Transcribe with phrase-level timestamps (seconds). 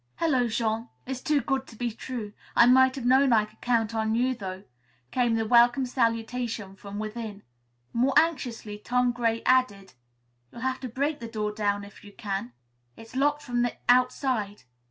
[0.15, 0.89] "Hello, Jean!
[1.05, 2.33] It's too good to be true.
[2.55, 4.63] I might have known I could count on you, though,"
[5.11, 7.43] came the welcome salutation from within.
[7.93, 9.93] More anxiously Tom Gray added:
[10.51, 12.53] "You'll have to break the door down, if you can.
[12.97, 14.63] It's locked from the outside.